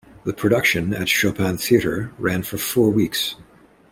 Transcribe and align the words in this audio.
The 0.23 0.33
production, 0.33 0.95
at 0.95 1.09
Chopin 1.09 1.59
Theatre, 1.59 2.11
ran 2.17 2.41
for 2.41 2.57
four 2.57 2.89
weeks. 2.89 3.35